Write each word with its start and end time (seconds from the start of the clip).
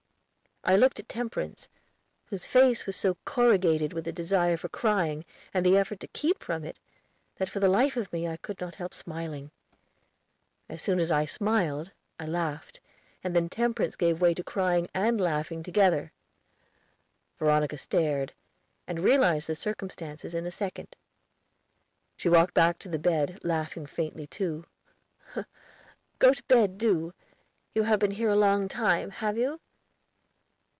I 0.63 0.75
looked 0.75 0.99
at 0.99 1.09
Temperance, 1.09 1.67
whose 2.27 2.45
face 2.45 2.85
was 2.85 2.95
so 2.95 3.17
corrugated 3.25 3.93
with 3.93 4.05
the 4.05 4.11
desire 4.11 4.57
for 4.57 4.69
crying 4.69 5.25
and 5.55 5.65
the 5.65 5.75
effort 5.75 5.99
to 6.01 6.07
keep 6.09 6.43
from 6.43 6.63
it, 6.63 6.77
that 7.37 7.49
for 7.49 7.59
the 7.59 7.67
life 7.67 7.97
of 7.97 8.13
me, 8.13 8.27
I 8.27 8.37
could 8.37 8.61
not 8.61 8.75
help 8.75 8.93
smiling. 8.93 9.49
As 10.69 10.79
soon 10.79 10.99
as 10.99 11.11
I 11.11 11.25
smiled 11.25 11.91
I 12.19 12.27
laughed, 12.27 12.79
and 13.23 13.35
then 13.35 13.49
Temperance 13.49 13.95
gave 13.95 14.21
way 14.21 14.35
to 14.35 14.43
crying 14.43 14.87
and 14.93 15.19
laughing 15.19 15.63
together. 15.63 16.11
Veronica 17.39 17.79
stared, 17.79 18.31
and 18.85 18.99
realized 18.99 19.47
the 19.49 19.55
circumstances 19.55 20.35
in 20.35 20.45
a 20.45 20.51
second. 20.51 20.95
She 22.17 22.29
walked 22.29 22.53
back 22.53 22.77
to 22.79 22.87
the 22.87 22.99
bed, 22.99 23.39
laughing 23.41 23.87
faintly, 23.87 24.27
too. 24.27 24.65
"Go 26.19 26.35
to 26.35 26.43
bed, 26.43 26.77
do. 26.77 27.15
You 27.73 27.81
have 27.81 27.97
been 27.97 28.11
here 28.11 28.29
a 28.29 28.35
long 28.35 28.67
time, 28.67 29.09
have 29.09 29.39
you?" 29.39 29.59